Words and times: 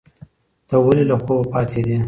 ته 0.67 0.75
ولې 0.85 1.03
له 1.09 1.15
خوبه 1.21 1.45
پاڅېدې؟ 1.51 1.97